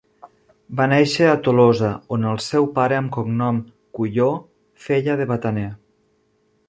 [0.79, 3.61] Va néixer a Tolosa, on el seu pare, amb cognom
[3.99, 4.43] Cujaus,
[4.87, 5.69] feia de bataner.